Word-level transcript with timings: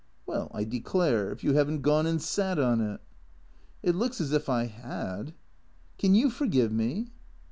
"Well, 0.25 0.49
I 0.51 0.63
declare, 0.63 1.29
if 1.31 1.43
you 1.43 1.53
have 1.53 1.69
n't 1.69 1.83
gone 1.83 2.07
and 2.07 2.19
sat 2.19 2.57
on 2.57 2.81
it."" 2.81 3.01
It 3.83 3.93
looks 3.93 4.19
as 4.19 4.31
if 4.33 4.49
I 4.49 4.65
had. 4.65 5.35
Can 5.99 6.15
you 6.15 6.31
forgive 6.31 6.71
me 6.71 7.11